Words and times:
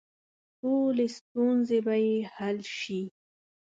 ټولې 0.59 1.07
ستونزې 1.17 1.79
به 1.85 1.95
یې 2.05 2.15
حل 2.35 2.57
شي. 2.79 3.01